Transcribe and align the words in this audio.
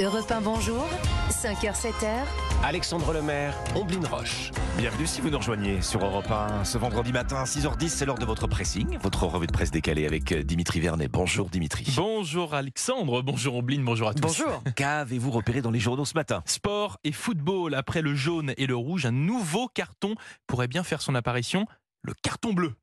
Europe 0.00 0.30
1, 0.30 0.40
bonjour. 0.42 0.84
5h, 1.30 1.74
7h. 1.74 2.24
Alexandre 2.62 3.12
Lemaire, 3.12 3.54
Omblin 3.74 4.06
Roche. 4.08 4.50
Bienvenue 4.76 5.06
si 5.06 5.20
vous 5.20 5.30
nous 5.30 5.38
rejoignez 5.38 5.82
sur 5.82 6.04
Europe 6.04 6.30
1 6.30 6.64
ce 6.64 6.78
vendredi 6.78 7.12
matin 7.12 7.36
à 7.36 7.44
6h10, 7.44 7.88
c'est 7.88 8.06
l'heure 8.06 8.18
de 8.18 8.24
votre 8.24 8.46
pressing, 8.46 8.98
votre 8.98 9.24
revue 9.24 9.46
de 9.48 9.52
presse 9.52 9.70
décalée 9.70 10.06
avec 10.06 10.32
euh, 10.32 10.42
Dimitri 10.42 10.80
Vernet. 10.80 11.08
Bonjour 11.08 11.48
Dimitri. 11.48 11.92
Bonjour 11.96 12.54
Alexandre, 12.54 13.22
bonjour 13.22 13.56
Omblin, 13.56 13.82
bonjour 13.82 14.08
à 14.08 14.14
tous. 14.14 14.20
Bonjour. 14.20 14.62
Qu'avez-vous 14.76 15.30
repéré 15.30 15.62
dans 15.62 15.70
les 15.70 15.80
journaux 15.80 16.04
ce 16.04 16.14
matin? 16.14 16.42
Sport 16.46 16.98
et 17.02 17.12
football, 17.12 17.74
après 17.74 18.02
le 18.02 18.14
jaune 18.14 18.54
et 18.56 18.66
le 18.66 18.76
rouge, 18.76 19.06
un 19.06 19.12
nouveau 19.12 19.68
carton 19.68 20.14
pourrait 20.46 20.68
bien 20.68 20.82
faire 20.84 21.02
son 21.02 21.14
apparition, 21.14 21.66
le 22.02 22.14
carton 22.22 22.52
bleu. 22.52 22.74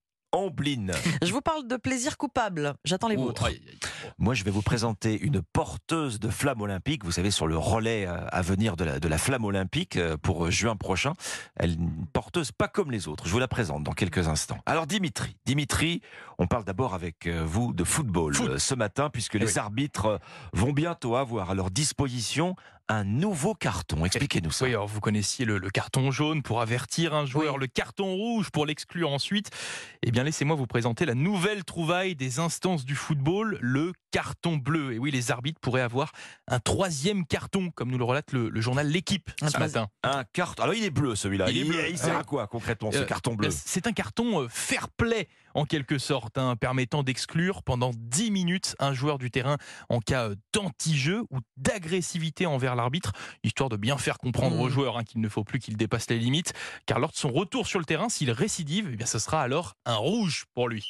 Je 1.24 1.32
vous 1.32 1.42
parle 1.42 1.66
de 1.68 1.78
plaisir 1.78 2.18
coupable. 2.18 2.76
J'attends 2.84 3.08
les 3.08 3.16
Oh, 3.18 3.24
vôtres. 3.26 3.46
aïe, 3.46 3.62
aïe, 3.66 3.78
aïe. 3.84 4.12
Moi 4.18 4.34
je 4.34 4.44
vais 4.44 4.52
vous 4.52 4.62
présenter 4.62 5.20
une 5.20 5.42
porteuse 5.42 6.20
de 6.20 6.30
flamme 6.30 6.62
olympique, 6.62 7.04
vous 7.04 7.12
savez 7.12 7.32
sur 7.32 7.48
le 7.48 7.58
relais 7.58 8.06
euh, 8.06 8.18
à 8.32 8.42
venir 8.42 8.76
de 8.76 8.84
la, 8.84 9.00
de 9.00 9.08
la 9.08 9.18
flamme 9.18 9.46
olympique 9.46 9.98
euh, 9.98 10.18
pour 10.18 10.52
juin 10.52 10.76
prochain. 10.76 11.14
Elle 11.56 11.72
est 11.72 11.76
une 11.76 12.06
porteuse 12.14 12.52
pas 12.52 12.68
comme 12.68 12.92
les 12.92 13.08
autres, 13.08 13.26
je 13.28 13.32
vous 13.32 13.40
la 13.40 13.48
présente 13.48 13.84
dans 13.84 13.94
quelques 13.94 14.28
instants. 14.28 14.58
Alors 14.66 14.88
Dimitri, 14.88 15.36
Dimitri, 15.46 16.02
on 16.38 16.48
parle 16.48 16.66
d'abord 16.66 16.94
avec 16.94 17.28
euh, 17.28 17.44
vous 17.46 17.74
de 17.74 17.84
football 17.84 18.36
Foot. 18.36 18.58
ce 18.58 18.76
matin 18.76 19.10
puisque 19.10 19.36
Eh 19.36 19.40
les 19.40 19.58
arbitres 19.58 20.20
vont 20.54 20.72
bientôt 20.74 21.16
avoir 21.16 21.50
à 21.50 21.54
leur 21.56 21.72
disposition 21.72 22.56
un 22.88 23.04
nouveau 23.04 23.54
carton. 23.54 24.06
Expliquez-nous 24.06 24.52
ça. 24.52 24.66
Oui, 24.66 24.72
alors 24.72 24.88
vous 24.88 25.00
connaissiez 25.00 25.46
le, 25.46 25.58
le 25.58 25.70
carton 25.70 26.12
jaune 26.12 26.44
pour 26.44 26.62
avertir 26.62 27.14
un 27.14 27.26
joueur, 27.26 27.58
le 27.58 27.68
carton 27.68 28.14
rouge 28.14 28.52
pour 28.52 28.66
l'exclure 28.66 29.10
ensuite. 29.12 29.50
Eh 30.04 30.12
bien, 30.12 30.24
laissez-moi 30.24 30.56
vous 30.56 30.68
présenter 30.68 31.06
la 31.06 31.16
nouvelle 31.16 31.64
trouvaille 31.64 32.16
des 32.16 32.40
instances 32.40 32.86
du 32.86 32.96
football, 32.96 33.58
le 33.62 33.94
carton 34.12 34.58
bleu. 34.58 34.94
Et 34.94 35.00
oui, 35.00 35.12
les 35.12 35.32
arbitres 35.32 35.60
pourraient 35.60 35.82
avoir 35.82 36.12
un 36.48 36.60
troisième 36.60 37.26
carton, 37.26 37.72
comme 37.72 37.90
nous 37.90 37.98
le 37.98 38.04
relate 38.04 38.32
le, 38.32 38.50
le 38.50 38.62
journal 38.62 38.88
L'équipe 38.88 39.32
ce 39.40 39.58
matin. 39.58 39.88
Un 40.04 40.24
carton. 40.32 40.64
Alors 40.64 40.76
il 40.76 40.84
est 40.84 40.90
bleu 40.90 41.16
celui-là. 41.16 41.50
Il 41.50 41.58
est 41.58 41.64
bleu. 41.64 41.90
Il, 41.90 41.98
sert 41.98 42.18
à 42.18 42.24
quoi 42.24 42.48
concrètement 42.48 42.92
ce 42.92 43.00
Euh, 43.00 43.06
carton 43.06 43.34
bleu 43.34 43.50
C'est 43.52 43.88
un 43.88 43.94
carton 43.94 44.42
euh, 44.44 44.48
fair 44.50 44.90
play 44.90 45.28
en 45.56 45.66
quelque 45.66 45.98
sorte, 45.98 46.38
hein, 46.38 46.56
permettant 46.56 47.02
d'exclure 47.02 47.64
pendant 47.64 47.92
10 47.94 48.30
minutes 48.30 48.76
un 48.80 48.94
joueur 48.94 49.18
du 49.18 49.32
terrain 49.32 49.58
en 49.90 50.00
cas 50.00 50.30
euh, 50.30 50.36
d'anti-jeu 50.54 51.24
ou 51.32 51.40
d'agressivité 51.58 52.46
envers 52.46 52.76
l'arbitre, 52.76 53.12
histoire 53.44 53.70
de 53.70 53.78
bien 53.78 53.98
faire 53.98 54.20
comprendre 54.20 54.36
Mmh. 54.56 54.62
au 54.62 54.70
joueur 54.70 54.98
hein, 54.98 55.04
qu'il 55.04 55.22
ne 55.22 55.30
faut 55.30 55.44
plus 55.44 55.60
qu'il 55.60 55.78
dépasse 55.78 56.10
les 56.10 56.20
limites, 56.20 56.54
car 56.86 57.00
lors 57.00 57.12
de 57.12 57.16
son 57.16 57.32
retour 57.32 57.68
sur 57.68 57.80
le 57.80 57.86
terrain, 57.86 58.10
s'il 58.10 58.32
récidive, 58.32 58.90
eh 58.92 58.96
bien, 58.96 59.06
ce 59.06 59.20
sera 59.20 59.42
alors 59.42 59.76
un 59.86 59.96
rouge 59.96 60.46
pour 60.54 60.70
lui. 60.70 60.86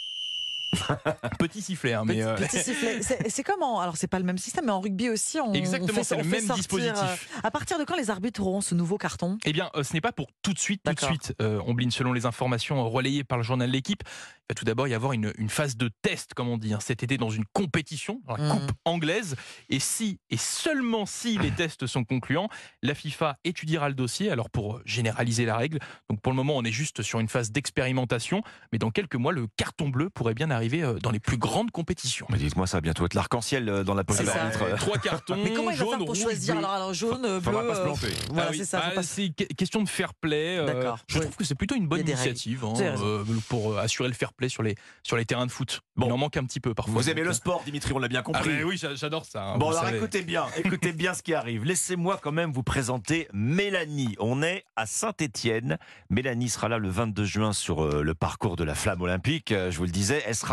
Petit 1.39 1.61
sifflet, 1.61 1.93
hein, 1.93 2.03
mais... 2.05 2.15
Petit, 2.15 2.21
euh, 2.23 2.35
petit. 2.35 2.57
C'est 3.01 3.29
c'est 3.29 3.43
comme 3.43 3.61
en. 3.63 3.79
Alors, 3.79 3.97
c'est 3.97 4.07
pas 4.07 4.19
le 4.19 4.25
même 4.25 4.37
système, 4.37 4.65
mais 4.65 4.71
en 4.71 4.79
rugby 4.81 5.09
aussi, 5.09 5.39
on. 5.39 5.53
Exactement, 5.53 5.91
on 5.91 5.95
fait- 5.95 6.03
c'est 6.03 6.15
on 6.15 6.19
le 6.19 6.23
fait 6.23 6.29
même 6.31 6.45
sortir, 6.47 6.55
dispositif. 6.63 6.95
euh, 7.35 7.39
à 7.43 7.51
partir 7.51 7.77
de 7.79 7.83
quand 7.83 7.95
les 7.95 8.09
arbitres 8.09 8.41
auront 8.41 8.61
ce 8.61 8.75
nouveau 8.75 8.97
carton? 8.97 9.37
Eh 9.45 9.53
bien, 9.53 9.69
euh, 9.75 9.83
ce 9.83 9.93
n'est 9.93 10.01
pas 10.01 10.11
pour 10.11 10.27
tout 10.41 10.53
de 10.53 10.59
suite, 10.59 10.81
tout 10.83 10.93
de 10.93 10.99
suite. 10.99 11.33
Euh, 11.41 11.61
Omblin, 11.65 11.89
selon 11.91 12.13
les 12.13 12.25
informations 12.25 12.87
relayées 12.89 13.23
par 13.23 13.37
le 13.37 13.43
journal 13.43 13.69
L'équipe, 13.69 14.03
il 14.05 14.45
va 14.49 14.55
tout 14.55 14.65
d'abord 14.65 14.87
y 14.87 14.93
avoir 14.93 15.13
une, 15.13 15.33
une 15.37 15.49
phase 15.49 15.75
de 15.77 15.89
test, 16.01 16.33
comme 16.33 16.47
on 16.49 16.57
dit, 16.57 16.73
hein, 16.73 16.79
cet 16.81 17.03
été 17.03 17.17
dans 17.17 17.29
une 17.29 17.45
compétition, 17.53 18.21
dans 18.27 18.35
la 18.37 18.43
Mhm. 18.45 18.59
Coupe 18.59 18.71
anglaise. 18.85 19.35
Et 19.69 19.79
si, 19.79 20.19
et 20.29 20.37
seulement 20.37 21.05
si 21.05 21.37
les 21.37 21.51
tests 21.55 21.87
sont 21.87 22.03
concluants, 22.03 22.49
la 22.83 22.93
FIFA 22.95 23.37
étudiera 23.43 23.89
le 23.89 23.95
dossier, 23.95 24.29
alors 24.31 24.49
pour 24.49 24.81
généraliser 24.85 25.45
la 25.45 25.57
règle. 25.57 25.79
Donc 26.09 26.21
pour 26.21 26.31
le 26.31 26.35
moment, 26.37 26.55
on 26.57 26.63
est 26.63 26.71
juste 26.71 27.01
sur 27.01 27.19
une 27.19 27.27
phase 27.29 27.51
d'expérimentation, 27.51 28.41
mais 28.71 28.77
dans 28.77 28.91
quelques 28.91 29.15
mois, 29.15 29.31
le 29.31 29.47
carton 29.57 29.89
bleu 29.89 30.09
pourrait 30.09 30.33
bien 30.33 30.51
arriver 30.51 30.54
euh, 30.83 30.99
dans 30.99 31.11
les 31.11 31.19
plus 31.19 31.37
grandes 31.37 31.71
compétitions. 31.71 32.25
Mais 32.29 32.37
dites-moi, 32.37 32.67
ça 32.67 32.77
va 32.77 32.81
bientôt 32.81 33.05
être 33.05 33.13
l'arc-en-ciel 33.13 33.67
euh, 33.69 33.83
dans 33.83 33.93
la 33.93 34.03
poche. 34.03 34.17
Trois 34.77 34.97
cartons, 34.97 35.37
Mais 35.43 35.53
comment 35.53 35.71
il 35.71 35.77
va 35.77 35.83
jaune, 35.85 35.89
faire 35.97 36.05
pour 36.05 36.15
choisir 36.15 36.57
alors, 36.57 36.71
alors 36.71 36.93
jaune, 36.93 37.21
bleu 37.21 37.39
Faudra 37.41 37.63
pas 37.67 37.75
se 37.75 37.81
euh. 37.81 38.09
Voilà, 38.29 38.47
Ah 38.47 38.51
oui. 38.51 38.57
c'est 38.59 38.65
ça. 38.65 38.79
faut 38.81 38.87
Ah, 38.91 38.95
pas- 38.95 39.03
c'est 39.03 39.29
que- 39.29 39.43
question 39.53 39.81
de 39.83 39.89
fair 39.89 40.13
play. 40.13 40.57
euh, 40.57 40.65
D'accord. 40.65 40.99
je 41.07 41.15
Oui. 41.17 41.21
trouve 41.25 41.35
que 41.35 41.43
c'est 41.43 41.55
plutôt 41.55 41.75
une 41.75 41.87
bonne 41.87 42.01
initiative 42.01 42.63
hein, 42.65 42.73
euh, 42.79 43.23
pour 43.49 43.77
assurer 43.77 44.09
le 44.09 44.15
fair 44.15 44.33
play 44.33 44.49
sur 44.49 44.63
les, 44.63 44.75
sur 45.03 45.17
les 45.17 45.25
terrains 45.25 45.45
de 45.45 45.51
foot. 45.51 45.81
Bon. 45.95 46.07
Il 46.07 46.11
en 46.11 46.17
manque 46.17 46.37
un 46.37 46.43
petit 46.45 46.59
peu 46.59 46.73
parfois. 46.73 46.93
Vous 46.93 47.09
aimez 47.09 47.23
le 47.23 47.33
sport, 47.33 47.63
Dimitri, 47.65 47.93
on 47.93 47.99
l'a 47.99 48.07
bien 48.07 48.19
Ah 48.19 48.23
compris. 48.23 48.49
mais 48.49 48.63
oui, 48.63 48.77
j'a- 48.77 48.95
j'adore 48.95 49.25
ça. 49.25 49.43
hein, 49.43 49.57
Bon, 49.57 49.69
alors 49.69 49.83
savez. 49.83 49.97
écoutez 49.97 50.21
bien, 50.21 50.45
écoutez 50.57 50.91
bien 50.93 51.13
ce 51.13 51.23
qui 51.23 51.33
arrive. 51.33 51.63
Laissez-moi 51.65 52.19
quand 52.21 52.31
même 52.31 52.51
vous 52.51 52.63
présenter 52.63 53.27
Mélanie. 53.33 54.15
On 54.19 54.43
est 54.43 54.63
à 54.75 54.85
Saint-Étienne. 54.85 55.77
Mélanie 56.09 56.49
sera 56.49 56.69
là 56.69 56.77
le 56.77 56.89
22 56.89 57.25
juin 57.25 57.53
sur 57.53 57.85
le 58.03 58.13
parcours 58.13 58.55
de 58.55 58.63
la 58.63 58.75
flamme 58.75 59.01
olympique. 59.01 59.53
Je 59.53 59.75
vous 59.77 59.85
le 59.85 59.89
disais, 59.91 60.23
elle 60.27 60.35
sera 60.35 60.44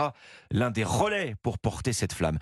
l'un 0.50 0.70
des 0.70 0.84
relais 0.84 1.34
pour 1.42 1.58
porter 1.58 1.92
cette 1.92 2.12
flamme. 2.12 2.38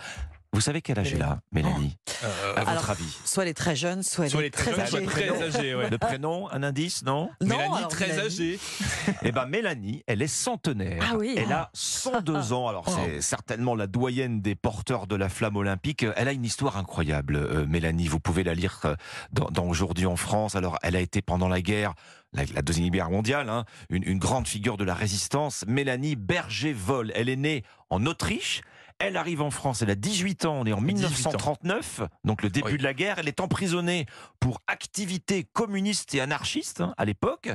Vous 0.52 0.60
savez 0.60 0.82
quel 0.82 0.98
âge 0.98 1.12
elle 1.14 1.22
a, 1.22 1.40
Mélanie 1.52 1.96
Euh, 2.24 2.54
À 2.56 2.60
votre 2.60 2.68
Alors, 2.70 2.90
avis 2.90 3.18
Soit 3.24 3.44
les 3.44 3.54
très 3.54 3.76
jeunes, 3.76 4.02
soit, 4.02 4.28
soit 4.28 4.40
les 4.40 4.46
les 4.46 4.50
très, 4.50 4.78
âgés. 4.80 5.04
très 5.06 5.74
ouais. 5.74 5.88
Le 5.88 5.96
prénom, 5.96 6.50
un 6.50 6.64
indice, 6.64 7.04
non 7.04 7.30
Non, 7.40 7.56
Mélanie, 7.56 7.76
alors, 7.76 7.88
très 7.88 8.08
Mélanie- 8.08 8.26
âgée. 8.26 8.58
Eh 9.22 9.30
ben 9.32 9.46
Mélanie, 9.46 10.02
elle 10.08 10.22
est 10.22 10.26
centenaire. 10.26 11.02
Ah 11.08 11.16
oui. 11.16 11.34
Elle 11.36 11.52
a 11.52 11.70
102 11.72 12.52
ans. 12.52 12.66
Alors 12.68 12.88
c'est 12.88 13.20
certainement 13.20 13.74
la 13.76 13.86
doyenne 13.86 14.40
des 14.42 14.54
porteurs 14.56 15.06
de 15.06 15.14
la 15.14 15.28
flamme 15.28 15.56
olympique. 15.56 16.04
Elle 16.16 16.26
a 16.28 16.32
une 16.32 16.44
histoire 16.44 16.76
incroyable, 16.76 17.36
euh, 17.36 17.64
Mélanie. 17.66 18.08
Vous 18.08 18.20
pouvez 18.20 18.42
la 18.42 18.54
lire 18.54 18.80
euh, 18.86 18.94
dans, 19.32 19.46
dans 19.50 19.64
Aujourd'hui 19.66 20.06
en 20.06 20.16
France. 20.16 20.56
Alors 20.56 20.78
elle 20.82 20.96
a 20.96 21.00
été 21.00 21.22
pendant 21.22 21.48
la 21.48 21.62
guerre, 21.62 21.94
la, 22.32 22.42
la 22.54 22.62
deuxième 22.62 22.90
guerre 22.90 23.10
mondiale, 23.10 23.48
hein, 23.48 23.64
une, 23.88 24.02
une 24.04 24.18
grande 24.18 24.48
figure 24.48 24.76
de 24.76 24.84
la 24.84 24.94
résistance. 24.94 25.64
Mélanie 25.68 26.16
Berger-Vol. 26.16 27.12
Elle 27.14 27.28
est 27.28 27.36
née 27.36 27.62
en 27.88 28.04
Autriche. 28.06 28.62
Elle 29.02 29.16
arrive 29.16 29.40
en 29.40 29.50
France, 29.50 29.80
elle 29.80 29.88
a 29.88 29.94
18 29.94 30.44
ans, 30.44 30.56
on 30.60 30.66
est 30.66 30.72
en 30.74 30.80
18 30.82 31.06
ans. 31.06 31.08
1939, 31.08 32.02
donc 32.24 32.42
le 32.42 32.50
début 32.50 32.72
Oui. 32.72 32.78
de 32.78 32.82
la 32.82 32.92
guerre. 32.92 33.16
Elle 33.18 33.28
est 33.28 33.40
emprisonnée 33.40 34.04
pour 34.40 34.60
activité 34.66 35.44
communiste 35.54 36.14
et 36.14 36.20
anarchiste 36.20 36.82
hein, 36.82 36.92
à 36.98 37.06
l'époque. 37.06 37.48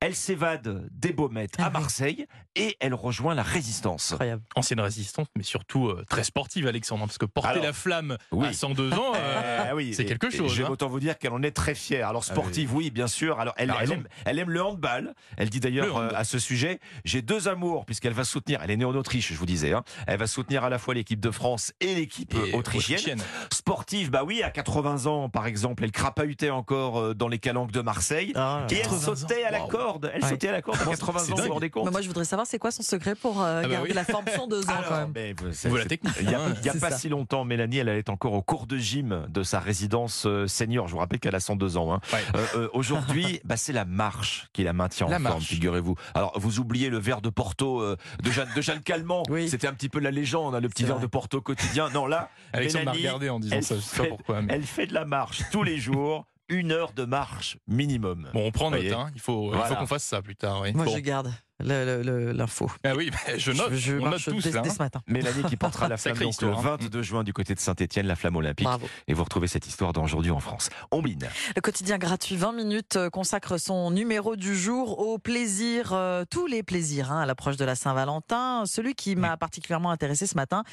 Elle 0.00 0.14
s'évade 0.14 0.86
des 0.92 1.14
Baumettes 1.14 1.54
Ah 1.58 1.64
à 1.64 1.66
oui. 1.68 1.72
Marseille 1.72 2.26
et 2.54 2.76
elle 2.80 2.92
rejoint 2.92 3.34
la 3.34 3.42
résistance. 3.42 4.12
Incroyable. 4.12 4.42
Ancienne 4.56 4.80
résistante, 4.80 5.28
mais 5.38 5.42
surtout 5.42 5.88
euh, 5.88 6.04
très 6.10 6.22
sportive, 6.22 6.66
Alexandre. 6.66 7.06
Parce 7.06 7.16
que 7.16 7.24
porter 7.24 7.48
Alors, 7.48 7.64
la 7.64 7.72
flamme 7.72 8.18
oui. 8.32 8.48
à 8.48 8.52
102 8.52 8.92
ans, 8.92 9.12
euh, 9.16 9.66
Ah 9.70 9.74
oui, 9.74 9.94
c'est 9.94 10.04
quelque 10.04 10.28
chose. 10.28 10.52
J'aime 10.54 10.66
hein. 10.66 10.70
autant 10.70 10.88
vous 10.88 11.00
dire 11.00 11.16
qu'elle 11.18 11.32
en 11.32 11.42
est 11.42 11.50
très 11.50 11.74
fière. 11.74 12.08
Alors 12.10 12.24
Ah 12.28 12.32
sportive, 12.32 12.74
oui, 12.74 12.90
bien 12.90 13.06
sûr. 13.06 13.40
Alors 13.40 13.54
elle, 13.56 13.70
aime, 13.90 14.04
elle 14.26 14.38
aime 14.38 14.50
le 14.50 14.62
handball. 14.62 15.14
Elle 15.38 15.48
dit 15.48 15.60
d'ailleurs 15.60 15.96
euh, 15.96 16.10
à 16.14 16.24
ce 16.24 16.38
sujet, 16.38 16.78
j'ai 17.06 17.22
deux 17.22 17.48
amours 17.48 17.86
puisqu'elle 17.86 18.12
va 18.12 18.24
soutenir. 18.24 18.60
Elle 18.62 18.70
est 18.70 18.76
née 18.76 18.84
en 18.84 18.94
Autriche, 18.94 19.32
je 19.32 19.38
vous 19.38 19.46
disais. 19.46 19.72
hein. 19.72 19.82
Elle 20.06 20.18
va 20.18 20.26
soutenir 20.26 20.62
à 20.64 20.68
la 20.68 20.78
fois 20.78 20.89
l'équipe 20.94 21.20
de 21.20 21.30
France 21.30 21.72
et 21.80 21.94
l'équipe 21.94 22.34
euh, 22.34 22.56
autrichienne. 22.56 23.20
Sportive, 23.52 24.10
bah 24.10 24.22
oui, 24.24 24.42
à 24.42 24.50
80 24.50 25.06
ans 25.06 25.28
par 25.28 25.46
exemple, 25.46 25.84
elle 25.84 25.92
crapahutait 25.92 26.50
encore 26.50 26.98
euh, 27.00 27.14
dans 27.14 27.28
les 27.28 27.38
calanques 27.38 27.72
de 27.72 27.80
Marseille. 27.80 28.32
Ah, 28.36 28.66
Et 28.70 28.74
elle 28.76 28.82
80 28.82 28.96
ans. 29.12 29.16
sautait 29.16 29.44
à 29.44 29.50
la 29.50 29.60
corde. 29.60 30.10
Elle 30.14 30.22
Ouais. 30.22 30.28
sautait 30.30 30.48
à 30.48 30.52
la 30.52 30.62
corde 30.62 30.78
à 30.80 30.84
80 30.86 31.18
c'est 31.20 31.32
ans, 31.32 31.36
vous 31.36 31.42
vous 31.44 31.52
rendez 31.54 31.70
compte 31.70 31.84
Mais 31.86 31.90
moi, 31.90 32.00
je 32.02 32.08
voudrais 32.08 32.24
savoir 32.24 32.46
c'est 32.46 32.58
quoi 32.58 32.70
son 32.70 32.82
secret 32.82 33.14
pour 33.14 33.42
euh, 33.42 33.62
bah 33.62 33.68
garder 33.68 33.88
oui. 33.90 33.94
la 33.94 34.04
forme 34.04 34.26
sur 34.32 34.46
deux 34.48 34.62
ans 34.68 34.72
Alors, 34.76 34.88
quand 34.88 35.08
même. 35.14 35.34
Voilà. 35.64 35.84
Il 36.20 36.26
n'y 36.28 36.34
a, 36.34 36.40
hein. 36.40 36.54
y 36.64 36.68
a 36.68 36.72
C'est 36.72 36.80
pas 36.80 36.90
ça. 36.90 36.98
si 36.98 37.08
longtemps, 37.08 37.44
Mélanie, 37.44 37.78
elle 37.78 37.88
allait 37.88 38.08
encore 38.10 38.32
au 38.34 38.42
cours 38.42 38.66
de 38.66 38.76
gym 38.76 39.26
de 39.28 39.42
sa 39.42 39.60
résidence 39.60 40.26
senior. 40.46 40.86
Je 40.88 40.92
vous 40.92 40.98
rappelle 40.98 41.18
qu'elle 41.20 41.34
a 41.34 41.40
102 41.40 41.76
ans. 41.76 41.92
hein. 41.94 42.00
Ouais. 42.12 42.18
Euh, 42.36 42.46
euh, 42.56 42.68
Aujourd'hui, 42.72 43.40
bah, 43.44 43.56
c'est 43.56 43.72
la 43.72 43.84
marche 43.84 44.48
qui 44.52 44.62
la 44.62 44.72
maintient 44.72 45.06
en 45.06 45.10
La 45.10 45.18
forme, 45.18 45.34
marche. 45.34 45.44
figurez-vous. 45.46 45.94
Alors, 46.14 46.32
vous 46.36 46.58
oubliez 46.60 46.88
le 46.90 46.98
verre 46.98 47.20
de 47.20 47.30
Porto 47.30 47.80
euh, 47.80 47.96
de, 48.22 48.30
Jeanne, 48.30 48.48
de 48.54 48.60
Jeanne 48.60 48.80
Calment. 48.80 49.22
Oui. 49.28 49.48
C'était 49.48 49.66
un 49.66 49.74
petit 49.74 49.88
peu 49.88 49.98
la 50.00 50.10
légende, 50.10 50.54
hein, 50.54 50.60
le 50.60 50.68
petit 50.68 50.79
C'est 50.80 50.86
verre 50.86 50.96
vrai. 50.96 51.02
de 51.06 51.10
Porto 51.10 51.40
quotidien. 51.40 51.88
Non, 51.90 52.06
là, 52.06 52.30
Alexandre 52.52 52.84
m'a 52.86 52.90
Mélanie, 52.92 53.06
regardé 53.08 53.28
en 53.30 53.40
disant 53.40 53.56
elle 53.56 53.64
ça, 53.64 53.74
je 53.76 53.80
sais 53.80 53.96
pas 53.96 54.02
fait- 54.04 54.08
pourquoi. 54.08 54.42
mais- 54.42 54.52
elle 54.54 54.62
fait 54.64 54.86
de 54.86 54.94
la 54.94 55.04
marche 55.04 55.42
tous 55.52 55.62
les 55.62 55.78
jours, 55.78 56.26
une 56.48 56.72
heure 56.72 56.92
de 56.92 57.04
marche 57.04 57.56
minimum. 57.68 58.28
Bon, 58.34 58.46
on 58.46 58.50
prend 58.50 58.70
note, 58.70 58.84
hein. 58.92 59.10
il 59.14 59.20
faut, 59.20 59.52
qu'on 59.52 59.86
fasse 59.86 60.04
ça 60.04 60.20
plus 60.22 60.36
tard. 60.36 60.62
oui. 60.62 60.72
Moi, 60.72 60.84
Bon. 60.84 60.92
je 60.94 60.98
garde 61.00 61.32
l'info. 61.62 62.70
Ah 62.84 62.94
oui, 62.96 63.10
mais 63.26 63.38
je 63.38 63.52
note, 63.52 63.72
Je, 63.74 63.94
on 63.94 64.10
note 64.10 64.22
tous 64.22 64.42
dès, 64.42 64.50
là. 64.50 64.60
dès 64.62 64.68
hein. 64.68 64.72
ce 64.72 64.78
matin. 64.78 65.00
Mélanie 65.06 65.44
qui 65.44 65.56
portera 65.56 65.88
la 65.88 65.96
flamme 65.98 66.14
donc, 66.14 66.22
le 66.22 66.28
histoire, 66.28 66.58
hein. 66.58 66.76
22 66.80 67.02
juin 67.02 67.24
du 67.24 67.32
côté 67.32 67.54
de 67.54 67.60
Saint-Etienne, 67.60 68.06
la 68.06 68.16
flamme 68.16 68.36
olympique. 68.36 68.64
Bravo. 68.66 68.88
Et 69.08 69.14
vous 69.14 69.24
retrouvez 69.24 69.46
cette 69.48 69.66
histoire 69.66 69.92
dans 69.92 70.02
Aujourd'hui 70.02 70.30
en 70.30 70.40
France. 70.40 70.70
Ombline. 70.90 71.28
Le 71.54 71.60
quotidien 71.60 71.98
gratuit 71.98 72.36
20 72.36 72.52
minutes 72.52 72.96
euh, 72.96 73.10
consacre 73.10 73.58
son 73.58 73.90
numéro 73.90 74.34
du 74.34 74.56
jour 74.56 74.98
au 74.98 75.18
plaisir, 75.18 75.90
euh, 75.92 76.24
tous 76.28 76.46
les 76.46 76.62
plaisirs 76.62 77.12
hein, 77.12 77.20
à 77.20 77.26
l'approche 77.26 77.56
de 77.56 77.64
la 77.64 77.74
Saint-Valentin. 77.74 78.64
Celui 78.66 78.94
qui 78.94 79.14
m'a 79.14 79.36
particulièrement 79.36 79.90
intéressé 79.90 80.26
ce 80.26 80.34
matin, 80.36 80.64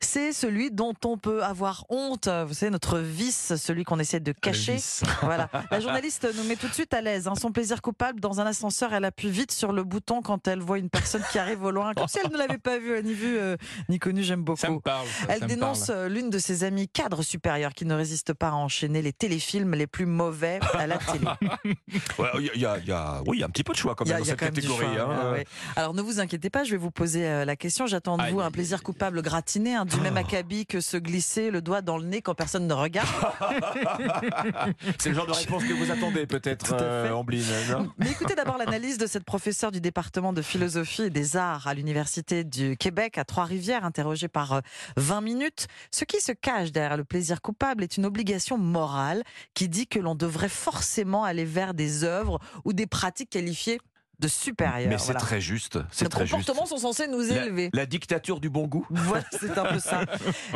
c'est 0.00 0.32
celui 0.32 0.70
dont 0.70 0.94
on 1.04 1.18
peut 1.18 1.42
avoir 1.42 1.84
honte. 1.90 2.28
Vous 2.28 2.54
savez, 2.54 2.70
notre 2.70 2.98
vice, 2.98 3.54
celui 3.56 3.84
qu'on 3.84 3.98
essaie 3.98 4.20
de 4.20 4.32
cacher. 4.32 4.76
Voilà. 5.22 5.50
La 5.70 5.80
journaliste 5.86 6.26
nous 6.36 6.44
met 6.44 6.56
tout 6.56 6.68
de 6.68 6.72
suite 6.74 6.94
à 6.94 7.00
l'aise. 7.00 7.26
hein. 7.28 7.34
Son 7.34 7.50
plaisir 7.52 7.82
coupable, 7.82 8.20
dans 8.20 8.40
un 8.40 8.46
ascenseur, 8.46 8.92
elle 8.94 9.04
appuie 9.04 9.30
vite 9.30 9.52
sur 9.52 9.72
le 9.72 9.82
bouton 9.84 10.22
quand 10.22 10.35
quand 10.36 10.48
elle 10.50 10.60
voit 10.60 10.78
une 10.78 10.90
personne 10.90 11.22
qui 11.32 11.38
arrive 11.38 11.62
au 11.64 11.70
loin, 11.70 11.94
comme 11.94 12.08
si 12.08 12.18
elle 12.22 12.30
ne 12.30 12.36
l'avait 12.36 12.58
pas 12.58 12.78
vue, 12.78 13.02
ni 13.02 13.14
vue, 13.14 13.38
euh, 13.38 13.56
ni 13.88 13.98
connue. 13.98 14.22
J'aime 14.22 14.42
beaucoup. 14.42 14.60
Ça 14.60 14.68
me 14.70 14.80
parle. 14.80 15.06
ça, 15.06 15.26
Elle 15.30 15.40
ça 15.40 15.46
dénonce 15.46 15.88
euh, 15.90 16.08
l'une 16.08 16.28
de 16.30 16.38
ses 16.38 16.64
amies 16.64 16.88
cadres 16.88 17.22
supérieurs 17.22 17.72
qui 17.72 17.86
ne 17.86 17.94
résiste 17.94 18.34
pas 18.34 18.48
à 18.48 18.52
enchaîner 18.52 19.00
les 19.00 19.12
téléfilms 19.14 19.74
les 19.74 19.86
plus 19.86 20.04
mauvais 20.06 20.60
à 20.74 20.86
la 20.86 20.98
télé. 20.98 21.24
Ouais, 22.18 22.28
y, 22.54 22.64
a- 22.66 22.78
y 22.78 22.92
oui, 23.26 23.36
il 23.38 23.40
y 23.40 23.42
a 23.42 23.46
un 23.46 23.50
petit 23.50 23.64
peu 23.64 23.72
de 23.72 23.78
choix 23.78 23.94
quand 23.94 24.04
même 24.06 24.16
a- 24.16 24.18
dans 24.18 24.24
cette 24.24 24.38
catégorie. 24.38 24.86
choix, 24.94 25.02
hein. 25.02 25.32
ouais. 25.32 25.46
Alors 25.76 25.94
ne 25.94 26.02
vous 26.02 26.20
inquiétez 26.20 26.50
pas, 26.50 26.64
je 26.64 26.70
vais 26.72 26.76
vous 26.76 26.90
poser 26.90 27.26
euh, 27.26 27.44
la 27.44 27.56
question. 27.56 27.86
J'attends 27.86 28.16
de 28.18 28.24
vous 28.30 28.40
un 28.40 28.50
plaisir 28.50 28.82
coupable 28.82 29.22
gratiné, 29.22 29.74
hein, 29.74 29.84
du 29.86 29.96
même 30.00 30.16
acabit 30.16 30.66
que 30.66 30.80
se 30.80 30.96
glisser 30.98 31.50
le 31.50 31.62
doigt 31.62 31.80
dans 31.82 31.96
le 31.98 32.04
nez 32.04 32.20
quand 32.22 32.34
personne 32.34 32.66
ne 32.66 32.74
regarde. 32.74 33.08
C'est 34.98 35.10
le 35.10 35.14
genre 35.14 35.26
de 35.26 35.32
réponse 35.32 35.64
que 35.64 35.72
vous 35.72 35.90
attendez 35.90 36.26
peut-être, 36.26 36.74
euh, 36.80 37.12
Ambline, 37.12 37.42
non? 37.70 37.90
Mais 37.98 38.10
écoutez 38.10 38.34
d'abord 38.34 38.58
l'analyse 38.58 38.98
de 38.98 39.06
cette 39.06 39.24
professeure 39.24 39.70
du 39.72 39.80
département 39.80 40.25
de 40.32 40.42
philosophie 40.42 41.02
et 41.02 41.10
des 41.10 41.36
arts 41.36 41.66
à 41.66 41.74
l'Université 41.74 42.44
du 42.44 42.76
Québec 42.76 43.18
à 43.18 43.24
Trois-Rivières, 43.24 43.84
interrogée 43.84 44.28
par 44.28 44.52
euh, 44.52 44.60
20 44.96 45.20
minutes. 45.20 45.66
Ce 45.90 46.04
qui 46.04 46.20
se 46.20 46.32
cache 46.32 46.72
derrière 46.72 46.96
le 46.96 47.04
plaisir 47.04 47.42
coupable 47.42 47.82
est 47.82 47.96
une 47.96 48.06
obligation 48.06 48.58
morale 48.58 49.22
qui 49.54 49.68
dit 49.68 49.86
que 49.86 49.98
l'on 49.98 50.14
devrait 50.14 50.48
forcément 50.48 51.24
aller 51.24 51.44
vers 51.44 51.74
des 51.74 52.04
œuvres 52.04 52.40
ou 52.64 52.72
des 52.72 52.86
pratiques 52.86 53.30
qualifiées 53.30 53.78
de 54.18 54.28
supérieures. 54.28 54.88
Mais 54.88 54.98
c'est 54.98 55.06
Voilà. 55.06 55.20
très 55.20 55.40
juste. 55.40 55.78
C'est 55.90 56.04
Nos 56.04 56.08
très 56.10 56.26
juste. 56.26 56.32
comportements 56.32 56.66
sont 56.66 56.78
censés 56.78 57.06
nous 57.08 57.22
élever. 57.30 57.70
la 57.72 57.86
dictature 57.86 58.40
du 58.40 58.48
bon 58.50 58.66
goût. 58.66 58.86
Voilà, 58.90 59.24
c'est 59.40 59.56
un 59.58 59.64
peu 59.64 59.78
ça. 59.78 60.02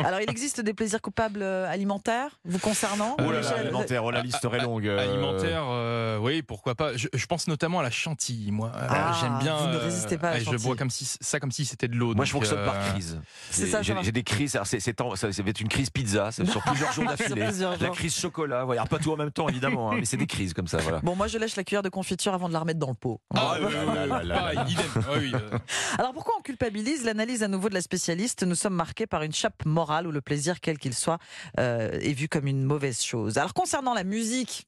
Alors, 0.03 0.19
il 0.21 0.29
existe 0.29 0.61
des 0.61 0.73
plaisirs 0.73 1.01
coupables 1.01 1.41
euh, 1.41 1.69
alimentaires 1.69 2.39
vous 2.45 2.59
concernant 2.59 3.15
Oh 3.19 3.31
là 3.31 3.41
là, 3.41 3.49
alimentaire, 3.57 4.03
oh, 4.03 4.11
la 4.11 4.21
liste 4.21 4.41
serait 4.41 4.59
longue. 4.59 4.87
euh. 4.87 4.99
Alimentaire, 4.99 5.63
euh, 5.69 6.17
oui, 6.19 6.41
pourquoi 6.41 6.75
pas. 6.75 6.95
Je, 6.97 7.07
je 7.13 7.25
pense 7.25 7.47
notamment 7.47 7.79
à 7.79 7.83
la 7.83 7.91
chantilly, 7.91 8.51
moi. 8.51 8.71
Ah, 8.75 9.17
J'aime 9.21 9.37
bien. 9.39 9.57
vous 9.57 9.67
ne 9.67 9.77
résistez 9.77 10.17
pas 10.17 10.29
à 10.29 10.33
la 10.33 10.39
Je 10.39 10.55
bois 10.57 10.75
comme 10.75 10.89
si, 10.89 11.05
ça 11.21 11.39
comme 11.39 11.51
si 11.51 11.65
c'était 11.65 11.87
de 11.87 11.95
l'eau. 11.95 12.13
Moi, 12.15 12.25
je 12.25 12.31
fonctionne 12.31 12.65
par 12.65 12.75
euh, 12.75 12.91
crise. 12.91 13.19
C'est 13.49 13.67
ça, 13.67 13.83
ça 13.83 14.01
J'ai 14.01 14.11
des 14.11 14.23
crises. 14.23 14.55
alors 14.55 14.67
c'est- 14.67 14.79
c'est 14.79 14.99
en- 15.01 15.15
ça, 15.15 15.31
ça 15.31 15.43
va 15.43 15.49
être 15.49 15.61
une 15.61 15.67
crise 15.69 15.89
pizza, 15.89 16.31
c'est 16.31 16.45
sur 16.45 16.61
plusieurs 16.63 16.91
jours 16.93 17.05
d'affilée. 17.05 17.47
La 17.79 17.89
crise 17.89 18.15
chocolat. 18.15 18.63
Voilà, 18.65 18.85
pas 18.85 18.97
tout 18.99 19.11
en 19.11 19.17
même 19.17 19.31
temps, 19.31 19.47
évidemment, 19.49 19.91
hein, 19.91 19.95
mais 19.99 20.05
c'est 20.05 20.17
des 20.17 20.27
crises 20.27 20.53
comme 20.53 20.67
ça. 20.67 20.77
Voilà. 20.77 20.99
Bon, 21.01 21.15
moi, 21.15 21.27
je 21.27 21.37
lèche 21.37 21.55
la 21.55 21.63
cuillère 21.63 21.83
de 21.83 21.89
confiture 21.89 22.33
avant 22.33 22.47
de 22.47 22.53
la 22.53 22.59
remettre 22.59 22.79
dans 22.79 22.89
le 22.89 22.93
pot. 22.95 23.19
Ah, 23.35 23.50
Là 23.59 23.69
là 23.69 24.05
là 24.05 24.23
là 24.23 24.35
pareil, 24.35 24.55
là. 24.55 24.65
idem. 24.69 24.85
Ouais, 24.95 25.19
oui, 25.19 25.31
euh, 25.33 25.57
Alors, 25.97 26.13
pourquoi 26.13 26.33
on 26.37 26.41
culpabilise 26.41 27.03
L'analyse 27.03 27.43
à 27.43 27.47
nouveau 27.47 27.69
de 27.69 27.73
la 27.73 27.81
spécialiste, 27.81 28.43
nous 28.43 28.55
sommes 28.55 28.75
marqués 28.75 29.07
par 29.07 29.23
une 29.23 29.33
chape 29.33 29.65
morale 29.65 30.07
où 30.07 30.11
le 30.11 30.21
plaisir, 30.21 30.59
quel 30.59 30.77
qu'il 30.77 30.93
soit, 30.93 31.19
euh, 31.59 31.91
est 31.99 32.13
vu 32.13 32.27
comme 32.27 32.47
une 32.47 32.63
mauvaise 32.63 33.01
chose. 33.01 33.37
Alors, 33.37 33.53
concernant 33.53 33.93
la 33.93 34.03
musique, 34.03 34.67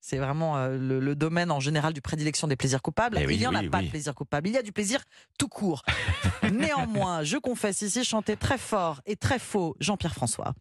c'est 0.00 0.16
vraiment 0.18 0.56
euh, 0.56 0.78
le, 0.78 0.98
le 0.98 1.14
domaine 1.14 1.50
en 1.50 1.60
général 1.60 1.92
du 1.92 2.00
prédilection 2.00 2.48
des 2.48 2.56
plaisirs 2.56 2.82
coupables. 2.82 3.18
Eh 3.20 3.26
oui, 3.26 3.34
il 3.34 3.40
n'y 3.40 3.46
en 3.46 3.54
a 3.54 3.60
oui, 3.60 3.68
pas 3.68 3.78
oui. 3.78 3.86
de 3.86 3.90
plaisir 3.90 4.14
coupable, 4.14 4.48
il 4.48 4.54
y 4.54 4.58
a 4.58 4.62
du 4.62 4.72
plaisir 4.72 5.02
tout 5.38 5.48
court. 5.48 5.82
Néanmoins, 6.52 7.22
je 7.22 7.36
confesse 7.36 7.82
ici 7.82 8.04
chanter 8.04 8.36
très 8.36 8.58
fort 8.58 9.00
et 9.06 9.16
très 9.16 9.38
faux 9.38 9.76
Jean-Pierre 9.78 10.14
François. 10.14 10.54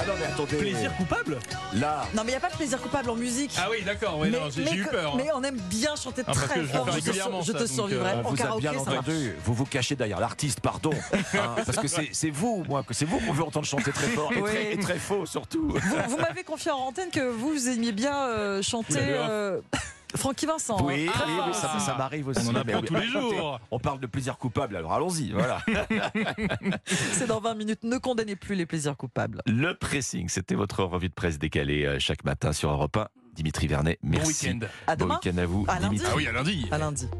Ah 0.00 0.06
non, 0.06 0.14
mais 0.18 0.26
attendez. 0.26 0.56
Plaisir 0.56 0.96
coupable 0.96 1.38
Là, 1.74 2.04
Non, 2.14 2.22
mais 2.24 2.28
il 2.30 2.34
n'y 2.34 2.36
a 2.36 2.40
pas 2.40 2.50
de 2.50 2.56
plaisir 2.56 2.80
coupable 2.80 3.10
en 3.10 3.16
musique. 3.16 3.52
Ah 3.58 3.68
oui, 3.70 3.82
d'accord. 3.84 4.18
ouais, 4.18 4.30
mais, 4.30 4.38
non, 4.38 4.50
j'ai 4.50 4.64
mais 4.64 4.70
j'ai 4.70 4.76
eu 4.78 4.84
peur. 4.86 5.12
hein. 5.12 5.16
mais 5.16 5.28
on 5.34 5.42
aime 5.42 5.58
bien 5.68 5.94
chanter 5.96 6.22
Ah, 6.26 6.32
très 6.32 6.60
je 6.62 6.66
fort. 6.66 6.88
Je 6.90 7.52
te, 7.52 7.58
je 7.58 7.64
survivrai. 7.66 8.10
euh, 8.10 8.22
en 8.22 8.26
on 8.26 8.30
vous 8.30 8.58
bien 8.60 8.74
entendu. 8.76 9.34
Vous 9.44 9.54
vous 9.54 9.66
cachez 9.66 9.96
derrière 9.96 10.20
l'artiste, 10.20 10.60
pardon. 10.60 10.90
Hein, 11.12 11.54
parce 11.66 11.76
que 11.78 11.88
c'est 11.88 12.08
c'est 12.12 12.30
vous, 12.30 12.64
moi, 12.68 12.82
que 12.82 12.94
c'est 12.94 13.04
vous 13.04 13.18
qu'on 13.20 13.32
veut 13.32 13.44
entendre 13.44 13.66
chanter 13.66 13.92
très 13.92 14.08
fort 14.08 14.32
et, 14.32 14.40
Oui. 14.40 14.50
très, 14.50 14.72
et 14.74 14.78
très 14.78 14.98
faux 14.98 15.26
surtout. 15.26 15.68
Vous, 15.68 15.96
vous 16.08 16.16
m'avez 16.16 16.44
confié 16.44 16.70
en 16.70 16.78
antenne 16.78 17.10
que 17.10 17.20
vous 17.28 17.68
aimiez 17.68 17.92
bien 17.92 18.16
euh, 18.28 18.62
chanter 18.62 18.98
Francky 20.16 20.46
Vincent. 20.46 20.78
Oui, 20.84 21.08
hein. 21.08 21.12
oui, 21.26 21.32
oui, 21.48 21.54
ça, 21.54 21.78
ça 21.78 21.94
m'arrive 21.96 22.28
aussi. 22.28 22.40
On 22.46 22.50
en 22.50 22.54
apprend 22.56 22.82
tous 22.86 22.94
les 22.94 23.06
jours. 23.06 23.60
On 23.70 23.78
parle 23.78 24.00
de 24.00 24.06
plaisir 24.06 24.38
coupable, 24.38 24.76
alors 24.76 24.92
allons-y. 24.92 25.32
Voilà. 25.32 25.60
C'est 26.86 27.26
dans 27.26 27.40
20 27.40 27.54
minutes. 27.54 27.84
Ne 27.84 27.98
condamnez 27.98 28.36
plus 28.36 28.54
les 28.54 28.66
plaisirs 28.66 28.96
coupables. 28.96 29.42
Le 29.46 29.74
pressing, 29.74 30.28
c'était 30.28 30.54
votre 30.54 30.82
revue 30.84 31.08
de 31.08 31.14
presse 31.14 31.38
décalée 31.38 31.84
euh, 31.86 31.98
chaque 31.98 32.24
matin 32.24 32.52
sur 32.52 32.70
Europe 32.70 32.96
1. 32.96 33.08
Dimitri 33.34 33.68
Vernet, 33.68 33.98
Bon 34.02 34.10
merci. 34.10 34.46
week-end. 34.48 34.66
À 34.86 34.96
Bon 34.96 35.06
week-end 35.08 35.38
à 35.38 35.46
vous, 35.46 35.64
À 35.68 35.78
lundi. 35.78 36.02
Ah 36.04 36.12
oui, 36.16 36.26
à 36.26 36.32
lundi. 36.32 36.66
À 36.70 36.78
lundi. 36.78 37.08